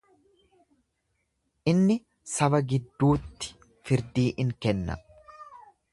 [1.73, 1.97] Inni
[2.35, 3.53] saba gidduutti
[3.91, 5.01] firdii in kenna.